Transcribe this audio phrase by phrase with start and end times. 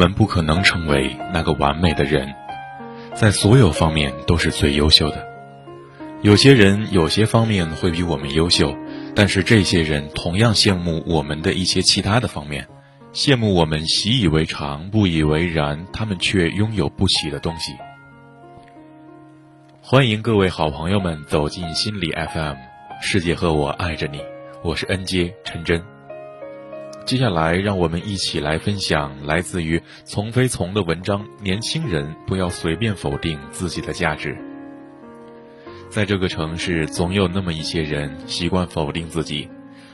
[0.00, 2.34] 我们不可能成为那个完美的人，
[3.12, 5.28] 在所有方面都是最优秀的。
[6.22, 8.74] 有些人有些方面会比我们优秀，
[9.14, 12.66] 但是这些人同样羡慕我们的一些其他的方面，
[13.12, 17.74] 羡慕我们习以为常、不以为然，他们却拥有不起的东西。
[19.82, 22.56] 欢迎各位好朋友们走进心理 FM，
[23.02, 24.22] 世界和我爱着你，
[24.62, 25.99] 我是恩杰陈真。
[27.06, 34.38] 接下来，让我们一起来分享来自于从飞从的文章：年轻人不要随便否定自己的价值。
[35.88, 39.48] 在这个城市，总有那么一些人习惯否定自己，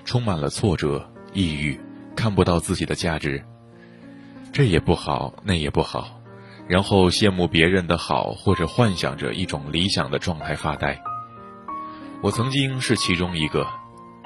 [0.05, 1.81] 充满了挫折、抑郁，
[2.15, 3.43] 看不到自己的价值。
[4.53, 6.21] 这也不好，那也不好，
[6.69, 11.01] 然后羡慕别人的好，或者幻想着一种理想的状态发呆。
[12.21, 13.67] 我曾经是其中一个，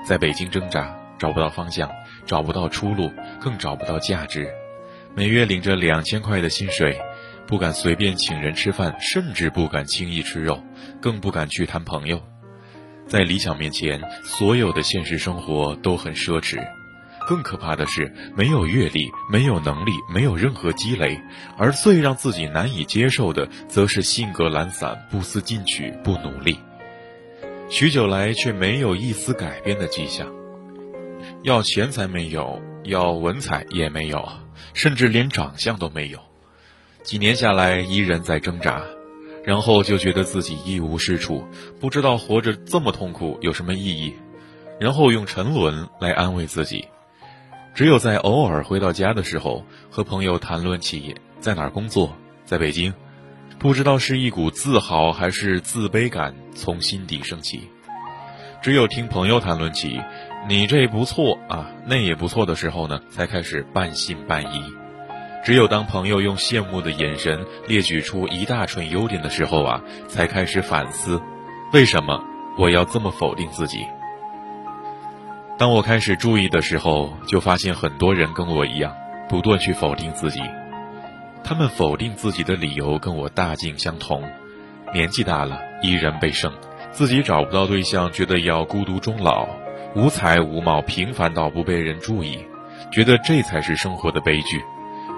[0.04, 1.88] 在北京挣扎，找不到方向。
[2.26, 4.48] 找不到出路，更找不到价值。
[5.14, 7.00] 每月领着两千块的薪水，
[7.46, 10.62] 不敢随便请人吃饭，甚至不敢轻易吃肉，
[11.00, 12.22] 更不敢去谈朋友。
[13.08, 16.64] 在理想面前，所有的现实生活都很奢侈。
[17.26, 21.20] 更可怕的是，没有阅历，没有能力，没有任何积累。
[21.56, 26.58] 而最让自己难以接受的，则是性格懒散、不思进取、不努力。
[27.68, 30.39] 许久来，却没有一丝改变的迹象。
[31.42, 34.28] 要钱财没有，要文采也没有，
[34.74, 36.18] 甚至连长相都没有。
[37.02, 38.82] 几年下来，依然在挣扎，
[39.42, 41.46] 然后就觉得自己一无是处，
[41.80, 44.14] 不知道活着这么痛苦有什么意义，
[44.78, 46.86] 然后用沉沦来安慰自己。
[47.74, 52.92] 只有在偶尔回到家的时候，和朋友谈论起在哪儿工作，在北京，
[53.58, 57.62] 不知道是一股自豪还是自卑感从心底升起。
[58.60, 59.98] 只有听朋友谈论起。
[60.48, 64.62] 你这不错啊，那也不错的时候呢，才开始半信半疑。
[65.44, 71.20] 只有当朋友用羡慕的眼神列举出一大串优点的时候啊，才开始反思：
[71.72, 72.22] 为什么
[72.58, 73.86] 我要这么否定自己？
[75.56, 78.94] 当我开始注意的时候，就发现很多人跟我一样，
[79.28, 80.40] 不断去否定自己。
[81.44, 84.22] 他们否定自己的理由跟我大径相同：
[84.92, 86.50] 年纪大了，依然被剩；
[86.90, 89.46] 自己找不到对象，觉得要孤独终老。
[89.94, 92.46] 无才无貌，平凡到不被人注意，
[92.92, 94.62] 觉得这才是生活的悲剧。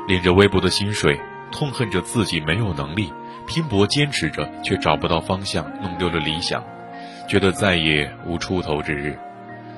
[0.09, 1.21] 领着微薄的薪水，
[1.53, 3.13] 痛恨着自己没有能力，
[3.47, 6.65] 拼搏坚持着却找不到方向，弄丢了理想，
[7.29, 9.19] 觉得再也无出头之日。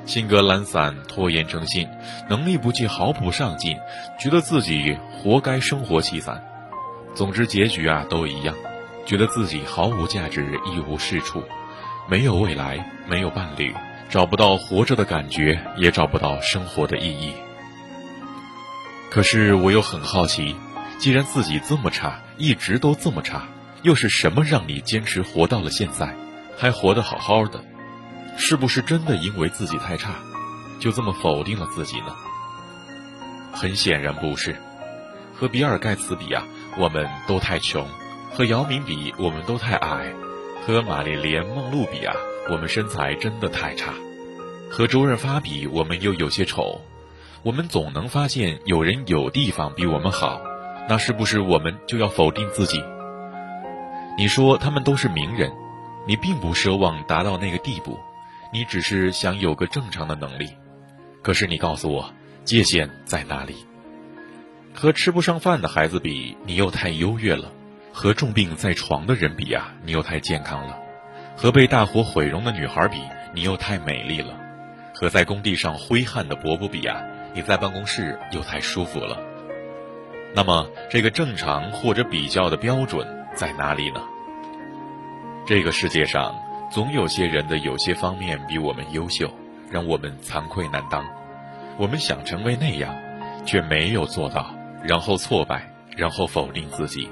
[0.07, 1.89] 性格懒散，拖延成性，
[2.29, 3.77] 能力不济，毫不上进，
[4.19, 6.43] 觉得自己活该生活凄惨。
[7.15, 8.55] 总之，结局啊都一样，
[9.05, 11.43] 觉得自己毫无价值，一无是处，
[12.09, 13.75] 没有未来，没有伴侣。
[14.09, 17.33] 找不到活着的感觉，也找不到生活的意义。
[19.11, 20.57] 可是我又很好奇，
[20.99, 23.49] 既然自己这么差，一直都这么差，
[23.83, 26.15] 又是什么让你坚持活到了现在，
[26.57, 27.65] 还活得好好的？
[28.37, 30.15] 是不是真的因为自己太差，
[30.81, 32.15] 就这么否定了自己呢？
[33.53, 34.57] 很显然不是。
[35.37, 36.45] 和比尔盖茨比啊，
[36.77, 37.85] 我们都太穷；
[38.33, 40.13] 和姚明比，我们都太矮；
[40.65, 42.15] 和玛丽莲梦露比啊。
[42.51, 43.95] 我们身材真的太差，
[44.71, 46.81] 和周润发比，我们又有些丑。
[47.43, 50.41] 我们总能发现有人有地方比我们好，
[50.89, 52.83] 那是不是我们就要否定自己？
[54.19, 55.53] 你说他们都是名人，
[56.07, 57.99] 你并不奢望达到那个地步，
[58.53, 60.51] 你只是想有个正常的能力。
[61.23, 62.13] 可是你告诉我，
[62.45, 63.55] 界限在哪里？
[64.75, 67.49] 和吃不上饭的孩子比，你又太优越了；
[67.93, 70.79] 和重病在床的人比呀，你又太健康了。
[71.37, 72.99] 和被大火毁容的女孩比，
[73.33, 74.35] 你又太美丽了；
[74.95, 77.03] 和在工地上挥汗的伯伯比啊，
[77.35, 79.19] 你在办公室又太舒服了。
[80.35, 84.01] 那么，这个正常或者比较的标准在哪里呢？
[85.47, 86.35] 这个世界上
[86.71, 89.31] 总有些人的有些方面比我们优秀，
[89.71, 91.05] 让我们惭愧难当。
[91.77, 92.95] 我们想成为那样，
[93.45, 97.09] 却没有做到，然后挫败，然后否定自己。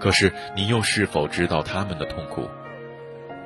[0.00, 2.48] 可是，你又是否知道他们的痛苦？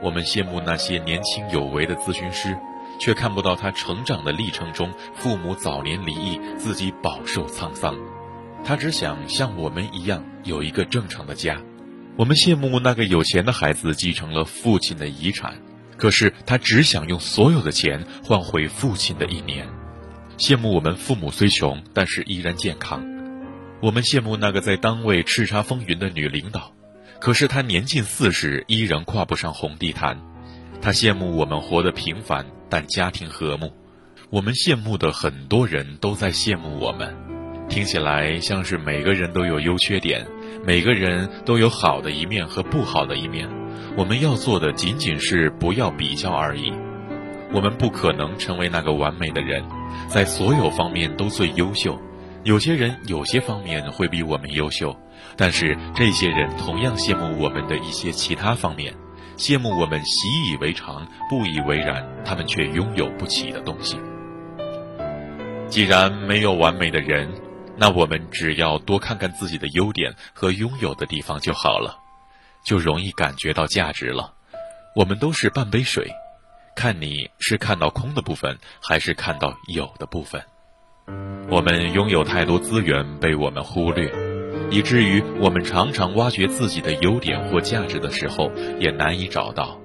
[0.02, 2.56] 我们羡慕那些年轻有为的咨询师，
[3.00, 7.96] 却看不到他成长的历程中，父母早年离异，自己饱受沧桑。
[8.64, 11.60] 他只想像我们一样有一个正常的家。
[12.16, 15.54] 我们羡慕那个有钱的孩子继承了父亲的遗产，
[15.96, 19.68] 可是他只想用所有的钱换回父亲的一年。
[20.36, 23.04] 羡慕我们父母虽穷，但是依然健康。
[23.80, 26.72] 我们羡慕那个在单位叱咤风云的女领导。
[27.20, 30.20] 可是他年近四十，依然跨不上红地毯。
[30.80, 33.72] 他羡慕我们活得平凡，但家庭和睦。
[34.30, 37.14] 我们羡慕的很多人都在羡慕我们。
[37.68, 40.26] 听起来像是每个人都有优缺点，
[40.64, 43.48] 每个人都有好的一面和不好的一面。
[43.96, 46.72] 我们要做的仅仅是不要比较而已。
[47.52, 49.64] 我们不可能成为那个完美的人，
[50.06, 52.00] 在所有方面都最优秀。
[52.48, 54.98] 有些人有些方面会比我们优秀，
[55.36, 58.94] 但是这些人同样羡慕我们的一些其他方面，
[59.36, 64.00] 羡慕我们习以为常、不以为然，他们却拥有不起的东西。
[65.68, 67.30] 既然没有完美的人。
[67.80, 71.96] 那我们只要多看看自己的优点和拥有的地方就好了，
[72.64, 74.32] 就容易感觉到价值了。
[74.96, 76.10] 我们都是半杯水，
[76.74, 80.42] 看你是看到空的部分，还是看到有的部分。
[81.50, 84.12] 我们拥有太多资源被我们忽略，
[84.70, 89.80] 以至于我们常常挖掘自己的优点或价值的时候也难以找到。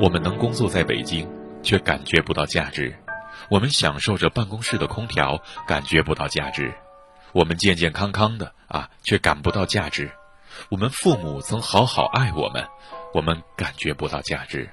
[0.00, 1.28] 我们能工作在北京，
[1.62, 2.94] 却感觉不到价值。
[3.50, 6.70] 我们享受着办公室的空调，感觉不到价值；
[7.32, 10.08] 我们健健康康的啊，却感不到价值；
[10.70, 12.66] 我们父母曾好好爱我们，
[13.12, 14.68] 我们感觉不到价值；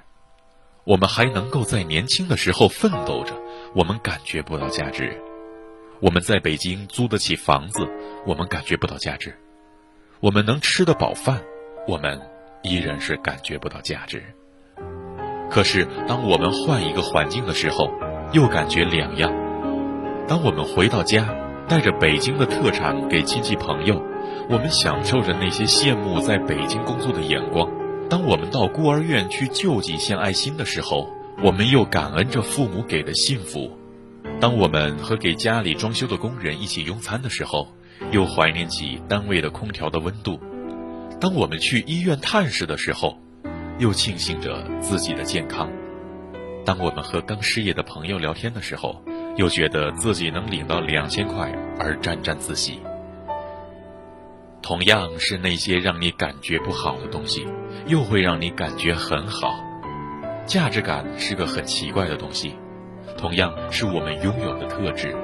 [0.86, 3.34] 我们还能够在年轻的时候奋斗着，
[3.76, 5.12] 我们感觉不到价值；
[6.04, 7.88] 我们在北京租得起房子，
[8.26, 9.30] 我们感觉不到价值；
[10.20, 11.40] 我们能吃得饱饭，
[11.88, 12.20] 我们
[12.62, 14.22] 依然是感觉不到价值。
[15.50, 17.90] 可是，当我们换一个环境的时候，
[18.34, 19.34] 又感觉两样。
[20.28, 21.34] 当我们回到家，
[21.70, 24.04] 带着北京的特产给亲戚朋友，
[24.50, 27.66] 我们享受着那些羡慕在北京工作的眼光；
[28.10, 31.08] 当我们到孤儿院去救济献爱心的时候，
[31.42, 33.70] 我们又感恩着父母给的幸福；
[34.44, 37.66] 当我们和给家里装修的工人一起用餐的时候，
[38.12, 40.38] 又怀念起单位的空调的温度；
[41.18, 43.18] 当我们去医院探视的时候，
[43.80, 45.72] 又庆幸着自己的健康。
[46.66, 49.02] 当我们和刚失业的朋友聊天的时候，
[49.38, 51.50] 又觉得自己能领到两千块
[51.80, 52.82] 而沾沾自喜。
[54.62, 57.48] 同样是那些让你感觉不好的东西，
[57.88, 59.58] 又会让你感觉很好。
[60.46, 62.54] 价值感是个很奇怪的东西，
[63.18, 65.16] 同样是我们拥有的特质，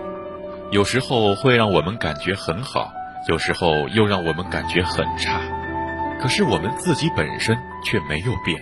[0.72, 2.92] 有时候会让我们感觉很好，
[3.28, 5.42] 有时候又让我们感觉很差。
[6.22, 8.62] 可是我们自己本身却没有变。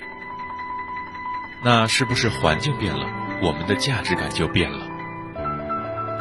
[1.63, 3.06] 那是不是环境变了，
[3.41, 4.85] 我们的价值感就变了？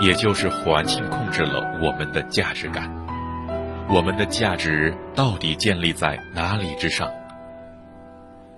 [0.00, 2.90] 也就是环境控制了我们的价值感。
[3.88, 7.10] 我们的价值到底建立在哪里之上？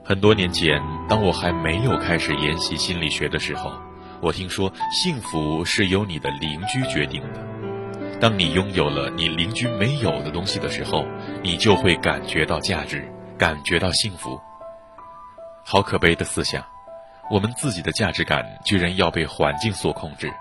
[0.04, 3.72] 很多年前，当我还没有开始研习心理学的时候，
[4.20, 7.46] 我听说幸福是由你的邻居决定的。
[8.20, 11.06] 当你拥有了你邻居没有的东西的时候，
[11.42, 14.40] 你就会感觉到价值，感觉到幸福。
[15.64, 16.64] 好可悲的思想，
[17.30, 20.32] 我们自己的价值感居然要被环境所控制，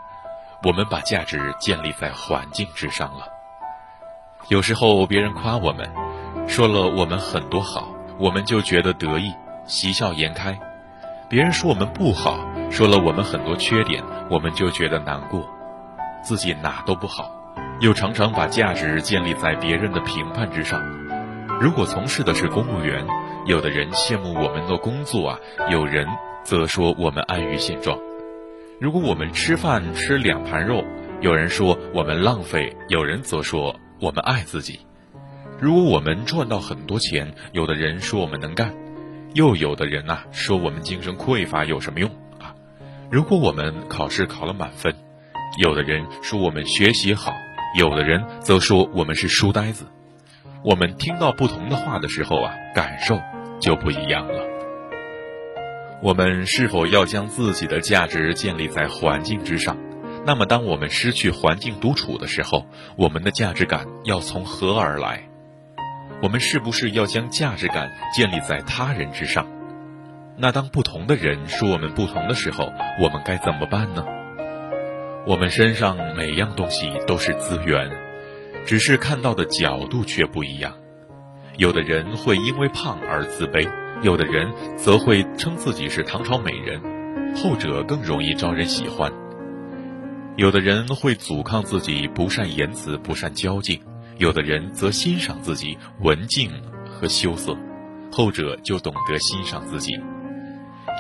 [0.64, 3.28] 我们把价值建立在环境之上了。
[4.50, 5.88] 有时候别人夸我们，
[6.48, 9.32] 说了我们很多好，我们就觉得得意，
[9.68, 10.54] 喜笑颜开；
[11.30, 12.40] 别人说我们不好，
[12.70, 15.50] 说了我们很多缺点，我们就觉得难过，
[16.24, 17.32] 自己哪都不好，
[17.80, 20.80] 又常常把价值建立在别人的评判之上。
[21.60, 23.04] 如果从事的是公务员，
[23.46, 25.40] 有的人羡慕我们的工作啊，
[25.72, 26.06] 有人
[26.44, 27.98] 则说我们安于现状。
[28.80, 30.84] 如果我们吃饭吃两盘肉，
[31.20, 34.82] 有人说我们浪费，有人则说我们爱自己。
[35.60, 38.72] 如果我们赚到很多钱，有的人说我们能干，
[39.34, 42.12] 又有的人呐说我们精神匮乏有什么用？
[43.10, 44.94] 如果我们考试考了满分，
[45.58, 47.34] 有的人说我们学习好，
[47.78, 49.86] 有的人则说我们是书呆子。
[50.64, 53.20] 我们听到不同的话的时候啊，感受。
[53.60, 54.44] 就不一样了。
[56.04, 59.76] 我们是否要将自己的价值建立在环境之上？
[60.28, 65.24] 那么，当我们失去环境独处的时候，我们的价值感要从何而来？
[66.22, 69.48] 我们是不是要将价值感建立在他人之上？
[70.40, 74.06] 那当不同的人说我们不同的时候，我们该怎么办呢？
[75.26, 77.90] 我们身上每样东西都是资源，
[78.64, 80.76] 只是看到的角度却不一样。
[81.58, 83.68] 有的人会因为胖而自卑，
[84.04, 86.80] 有的人则会称自己是唐朝美人，
[87.36, 89.12] 后者更容易招人喜欢。
[90.36, 93.82] 有的人会阻抗自己不善言辞、不善交际，
[94.18, 96.52] 有的人则欣赏自己文静
[96.86, 97.58] 和羞涩，
[98.12, 100.00] 后者就懂得欣赏自己。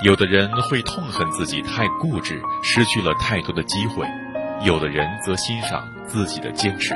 [0.03, 4.07] 有的人会痛恨自己太固执，失去了太多的机会，
[4.63, 6.93] 有的人则欣赏自己的坚持。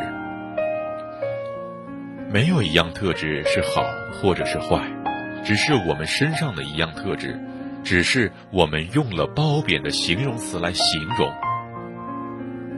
[2.31, 4.87] 没有一样特质是好或者是坏，
[5.43, 7.39] 只是我们身上的一样特质，
[7.83, 11.33] 只是我们用了褒贬的形容词来形容。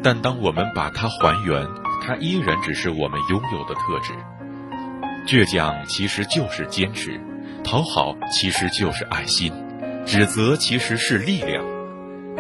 [0.02, 1.68] 但当我们把它还原，
[2.02, 4.14] 它依然只是我们拥有的特质。
[5.28, 7.20] 倔强其实就是坚持，
[7.62, 9.54] 讨好其实就是爱心，
[10.06, 11.64] 指责其实是力量。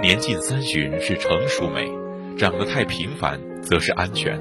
[0.01, 1.89] 年近三旬是成熟美，
[2.37, 4.39] 长得太平凡则是安全。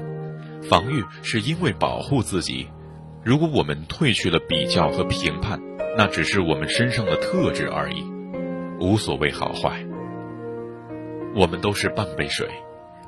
[0.69, 2.67] 防御是因为保护自己。
[3.23, 5.61] 如果我们褪去了比较和评判，
[5.97, 8.03] 那只是我们身上的特质而已，
[8.79, 9.85] 无所谓好坏。
[11.33, 12.47] 我们都是半杯水，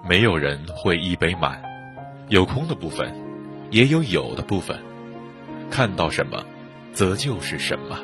[0.08, 1.62] 没有人会一杯满，
[2.30, 3.14] 有空的部分，
[3.70, 4.78] 也有有的部分。
[5.70, 6.46] 看到什么，
[6.94, 8.00] 则就是什么。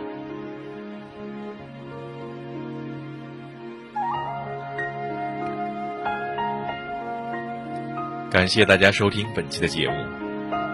[8.31, 9.93] 感谢大家收听本期的节目。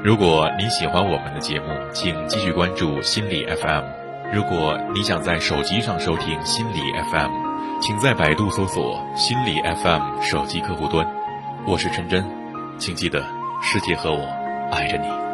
[0.03, 3.83] 如果你喜欢我们的节目，请继续关注心理 FM。
[4.31, 6.79] 如果你想在手机上收听心理
[7.11, 7.31] FM，
[7.81, 11.07] 请在百度搜索“心理 FM” 手机客户端。
[11.65, 12.23] 我是陈真，
[12.77, 13.25] 请记得，
[13.63, 14.23] 世界和我
[14.71, 15.26] 爱着你。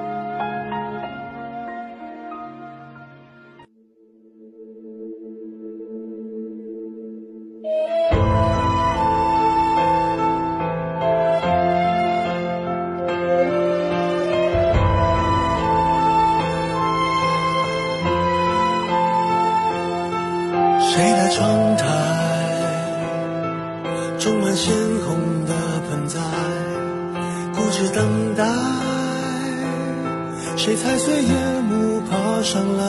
[30.65, 31.29] 谁踩碎夜
[31.69, 32.85] 幕爬上来？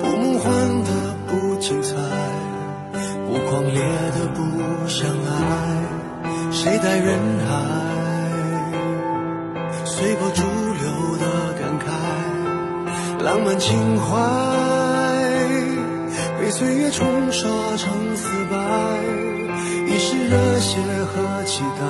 [0.00, 0.50] 不梦幻
[0.82, 0.90] 的
[1.26, 1.94] 不精彩，
[3.26, 3.82] 不狂烈
[4.16, 4.40] 的不
[4.88, 5.28] 相爱。
[6.50, 7.50] 谁在人海
[9.84, 11.26] 随波逐流的
[11.60, 11.84] 感慨？
[13.22, 14.08] 浪漫情怀
[16.40, 18.56] 被岁月冲刷成死白，
[19.86, 20.80] 一时热血
[21.12, 21.84] 和期待，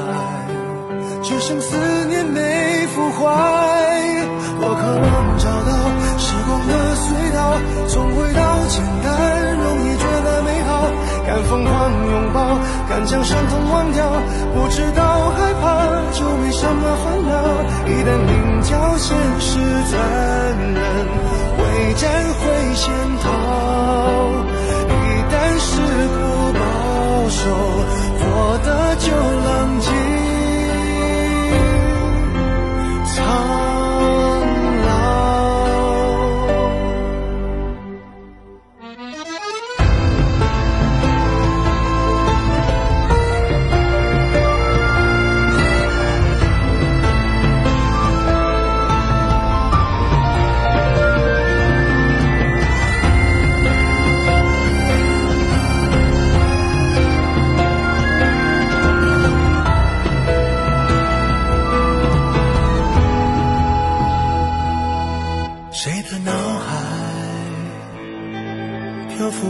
[1.22, 1.76] 只剩思
[2.08, 3.67] 念没腐坏。
[4.88, 5.72] 渴望找到
[6.16, 10.88] 时光的隧道，重回到简单，容易觉得美好。
[11.26, 12.56] 敢疯狂拥抱，
[12.88, 14.02] 敢将伤痛忘掉。
[14.54, 17.32] 不知道害怕，就没什么烦恼。
[17.84, 20.00] 一旦领教现实残
[20.72, 20.80] 忍，
[21.58, 22.08] 会战
[22.40, 22.88] 会先
[23.22, 23.28] 逃。
[24.88, 24.96] 一
[25.28, 25.68] 旦事
[26.16, 26.18] 故
[26.54, 26.64] 保
[27.28, 27.44] 守，
[28.20, 29.12] 活的就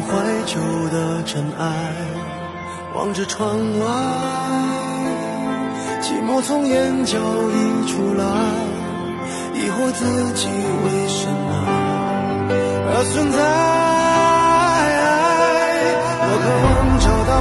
[0.01, 0.07] 怀
[0.47, 1.65] 旧的尘埃，
[2.95, 3.87] 望着窗外，
[6.01, 8.25] 寂寞从眼角溢出来，
[9.55, 11.51] 疑惑自己为什么
[12.91, 13.39] 而存在。
[16.21, 16.69] 我渴望
[17.01, 17.33] 找到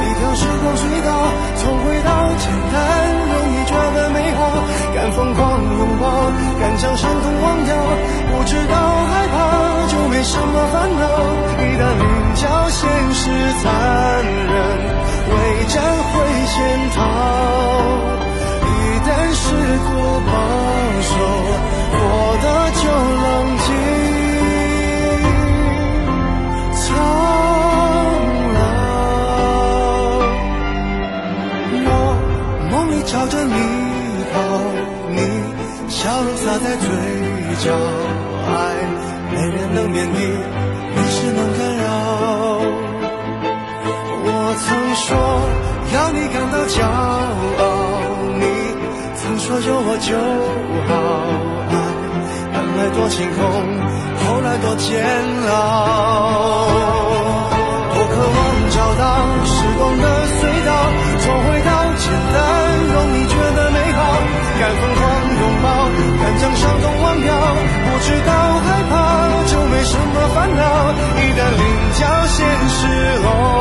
[0.00, 1.08] 一条时光隧道，
[1.56, 2.76] 从回到简单，
[3.28, 4.38] 容易觉得美好。
[4.94, 5.40] 敢疯狂
[5.78, 6.04] 拥抱，
[6.60, 7.70] 敢将伤痛忘掉。
[8.30, 8.74] 不知道，
[10.20, 11.04] 没什么烦恼。
[11.56, 12.78] 一旦领教现
[13.14, 13.24] 实
[13.62, 13.64] 残
[14.52, 14.54] 忍。
[15.30, 15.32] 为
[15.68, 16.12] 战会
[16.44, 16.56] 先
[16.94, 16.98] 逃，
[18.66, 18.68] 一
[19.06, 19.40] 旦事
[19.86, 19.88] 故
[20.28, 20.32] 保
[21.08, 21.12] 守，
[21.96, 21.96] 活
[22.42, 22.46] 得
[22.82, 22.84] 就
[23.22, 23.26] 冷
[23.64, 23.68] 静
[26.74, 26.80] 苍
[28.52, 28.58] 老。
[31.86, 31.88] 我
[32.70, 33.56] 梦里朝着你
[34.34, 34.36] 跑，
[35.14, 35.16] 你
[35.88, 36.84] 笑容洒在嘴
[37.64, 37.72] 角，
[38.52, 38.52] 爱
[39.32, 40.18] 没人能免疫，
[40.94, 41.84] 没事能干扰。
[44.22, 44.28] 我
[44.60, 45.06] 曾说
[45.94, 46.78] 要你感到骄
[47.58, 47.62] 傲，
[48.38, 48.42] 你
[49.16, 50.08] 曾说有我就
[50.88, 50.90] 好。
[51.72, 51.74] 爱
[52.52, 53.38] 本来多清空，
[54.20, 54.88] 后来多煎
[55.48, 55.52] 熬。
[57.92, 58.38] 我渴望
[58.70, 59.02] 找到
[59.44, 60.04] 时光的
[60.38, 60.70] 隧道，
[70.10, 70.92] 么烦恼。
[71.16, 71.64] 一旦领
[71.98, 72.86] 教现实，
[73.24, 73.59] 哦。